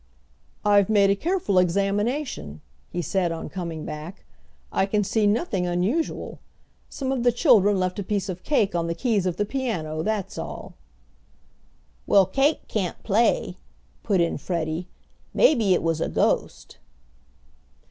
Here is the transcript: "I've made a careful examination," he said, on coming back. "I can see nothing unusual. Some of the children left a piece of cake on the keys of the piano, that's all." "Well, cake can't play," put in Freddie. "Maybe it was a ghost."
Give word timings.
"I've 0.65 0.89
made 0.89 1.11
a 1.11 1.15
careful 1.15 1.59
examination," 1.59 2.61
he 2.89 3.03
said, 3.03 3.31
on 3.31 3.49
coming 3.49 3.85
back. 3.85 4.23
"I 4.71 4.87
can 4.87 5.03
see 5.03 5.27
nothing 5.27 5.67
unusual. 5.67 6.39
Some 6.89 7.11
of 7.11 7.21
the 7.21 7.31
children 7.31 7.79
left 7.79 7.99
a 7.99 8.03
piece 8.03 8.27
of 8.27 8.41
cake 8.41 8.73
on 8.73 8.87
the 8.87 8.95
keys 8.95 9.27
of 9.27 9.37
the 9.37 9.45
piano, 9.45 10.01
that's 10.01 10.39
all." 10.39 10.73
"Well, 12.07 12.25
cake 12.25 12.67
can't 12.67 13.03
play," 13.03 13.57
put 14.01 14.19
in 14.21 14.39
Freddie. 14.39 14.87
"Maybe 15.35 15.75
it 15.75 15.83
was 15.83 16.01
a 16.01 16.09
ghost." 16.09 16.79